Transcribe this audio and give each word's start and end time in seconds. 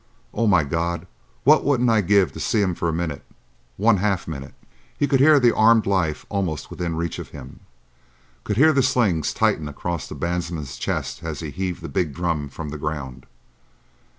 Oh, 0.33 0.47
my 0.47 0.63
God, 0.63 1.05
what 1.43 1.63
wouldn't 1.63 1.91
I 1.91 2.01
give 2.01 2.31
to 2.33 2.39
see 2.39 2.63
'em 2.63 2.73
for 2.73 2.89
a 2.89 2.93
minute!—one 2.93 3.97
half 3.97 4.27
minute!" 4.27 4.55
He 4.97 5.07
could 5.07 5.19
hear 5.19 5.39
the 5.39 5.55
armed 5.55 5.85
life 5.85 6.25
almost 6.27 6.71
within 6.71 6.95
reach 6.95 7.19
of 7.19 7.27
him, 7.29 7.59
could 8.43 8.57
hear 8.57 8.73
the 8.73 8.81
slings 8.81 9.31
tighten 9.31 9.67
across 9.67 10.07
the 10.09 10.15
bandsman's 10.15 10.77
chest 10.77 11.21
as 11.21 11.41
he 11.41 11.51
heaved 11.51 11.83
the 11.83 11.87
big 11.87 12.15
drum 12.15 12.49
from 12.49 12.69
the 12.69 12.79
ground. 12.79 13.27